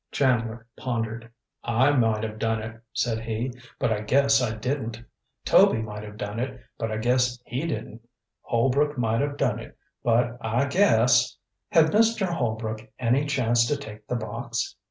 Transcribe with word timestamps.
Chandler 0.11 0.65
pondered. 0.75 1.29
"I 1.63 1.91
might 1.91 2.23
have 2.23 2.39
done 2.39 2.59
it," 2.59 2.81
said 2.91 3.19
he; 3.21 3.53
"but 3.77 3.93
I 3.93 4.01
guess 4.01 4.41
I 4.41 4.55
didn't. 4.55 4.99
Toby 5.45 5.79
might 5.79 6.01
have 6.01 6.17
done 6.17 6.39
it; 6.39 6.59
but 6.79 6.89
I 6.91 6.97
guess 6.97 7.37
he 7.45 7.67
didn't. 7.67 8.01
Holbrook 8.41 8.97
might 8.97 9.21
have 9.21 9.37
done 9.37 9.59
it; 9.59 9.77
but 10.01 10.39
I 10.43 10.65
guess" 10.65 11.37
"Had 11.73 11.91
Mr. 11.91 12.25
Holbrook 12.25 12.79
any 12.97 13.25
chance 13.27 13.67
to 13.67 13.77
take 13.77 14.07
the 14.07 14.15
box?" 14.15 14.75